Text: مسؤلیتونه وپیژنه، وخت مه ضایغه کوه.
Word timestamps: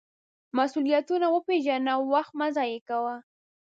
مسؤلیتونه 0.57 1.27
وپیژنه، 1.35 1.93
وخت 2.13 2.33
مه 2.39 2.47
ضایغه 2.55 2.81
کوه. 2.87 3.15